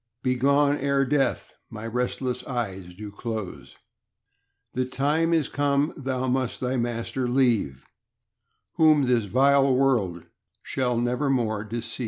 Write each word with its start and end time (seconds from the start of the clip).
Begone 0.23 0.79
ere 0.79 1.05
death 1.05 1.53
my 1.69 1.85
restless 1.85 2.43
eyes 2.47 2.95
do 2.95 3.11
close; 3.11 3.77
The 4.73 4.85
time 4.85 5.31
is 5.31 5.47
come 5.47 5.93
thou 5.95 6.25
must 6.25 6.59
thy 6.59 6.75
master 6.75 7.29
leave, 7.29 7.85
Whom 8.77 9.03
this 9.03 9.25
vile 9.25 9.71
world 9.75 10.25
shall 10.63 10.97
never 10.97 11.29
more 11.29 11.63
deceive. 11.63 11.99